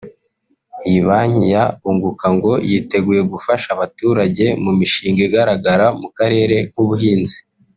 [0.87, 7.37] Iyi banki ya Unguka ngo yiteguye gufasha abaturage mu mishinga igaragara mu karere nk’ubuhinzi